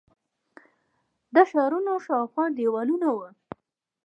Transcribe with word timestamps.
د 1.35 1.37
ښارونو 1.49 1.91
شاوخوا 2.05 2.45
دیوالونه 2.57 3.07
وو 3.15 3.27